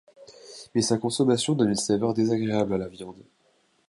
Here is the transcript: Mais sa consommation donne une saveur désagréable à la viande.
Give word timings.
Mais 0.73 0.81
sa 0.81 0.97
consommation 0.97 1.53
donne 1.53 1.69
une 1.69 1.75
saveur 1.75 2.15
désagréable 2.15 2.73
à 2.73 2.79
la 2.79 2.87
viande. 2.87 3.23